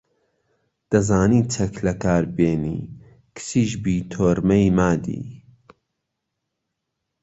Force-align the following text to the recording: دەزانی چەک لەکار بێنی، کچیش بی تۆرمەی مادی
دەزانی 0.91 1.41
چەک 1.53 1.73
لەکار 1.87 2.23
بێنی، 2.37 2.79
کچیش 3.35 3.71
بی 3.83 3.95
تۆرمەی 4.11 4.67
مادی 4.77 5.23